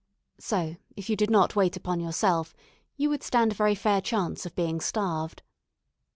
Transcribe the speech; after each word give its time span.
So 0.39 0.77
if 0.95 1.11
you 1.11 1.15
did 1.15 1.29
not 1.29 1.55
wait 1.55 1.77
upon 1.77 1.99
yourself, 1.99 2.55
you 2.97 3.07
would 3.11 3.21
stand 3.21 3.51
a 3.51 3.55
very 3.55 3.75
fair 3.75 4.01
chance 4.01 4.47
of 4.47 4.55
being 4.55 4.81
starved. 4.81 5.43